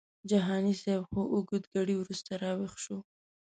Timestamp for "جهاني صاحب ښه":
0.29-1.21